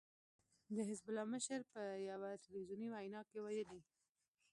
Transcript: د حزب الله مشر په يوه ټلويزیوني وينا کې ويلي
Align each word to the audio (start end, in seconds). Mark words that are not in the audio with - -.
د 0.75 0.77
حزب 0.87 1.05
الله 1.09 1.25
مشر 1.33 1.59
په 1.73 1.81
يوه 2.09 2.29
ټلويزیوني 2.43 2.87
وينا 2.89 3.21
کې 3.29 3.37
ويلي 3.41 3.81